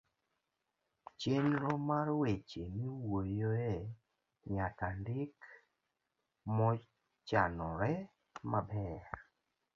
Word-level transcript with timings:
chenro 1.19 1.71
mar 1.89 2.07
weche 2.21 2.61
miwuoyoe 2.77 3.71
nyaka 4.53 4.85
ndik 4.99 5.35
mochanore 6.55 7.93
maber. 8.51 9.03